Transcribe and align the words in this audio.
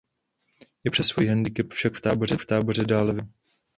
I 0.83 0.89
přes 0.89 1.07
svůj 1.07 1.27
handicap 1.27 1.67
však 1.73 1.93
v 2.37 2.45
táboře 2.47 2.85
dále 2.85 3.13
vyučoval. 3.13 3.29